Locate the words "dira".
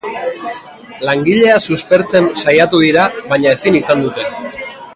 2.85-3.05